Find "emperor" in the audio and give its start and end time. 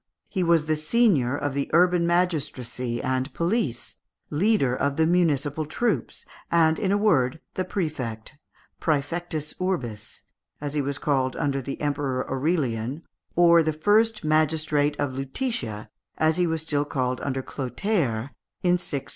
11.79-12.27